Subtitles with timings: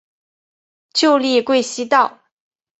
[0.93, 2.21] 旧隶贵西道。